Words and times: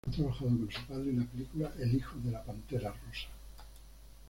Ha 0.03 0.09
trabajado 0.09 0.49
con 0.57 0.71
su 0.71 0.81
padre 0.87 1.11
en 1.11 1.19
la 1.19 1.25
película 1.25 1.71
"El 1.79 1.93
hijo 1.93 2.17
de 2.23 2.31
la 2.31 2.41
pantera 2.43 2.89
rosa". 2.89 3.27